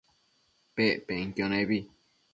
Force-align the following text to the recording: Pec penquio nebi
Pec 0.79 0.95
penquio 1.11 1.47
nebi 1.53 1.79